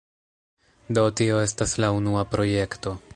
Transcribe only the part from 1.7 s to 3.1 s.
la unua projekto